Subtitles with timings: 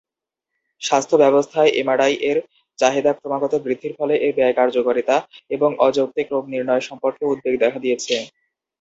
[0.81, 2.37] স্বাস্থ্য ব্যবস্থায় এমআরআই-এর
[2.79, 5.15] চাহিদা ক্রমাগত বৃদ্ধির ফলে এর ব্যয় কার্যকারিতা
[5.51, 8.15] এবং অযৌক্তিক রোগ নির্ণয় সম্পর্কে উদ্বেগ দেখা দিয়েছে।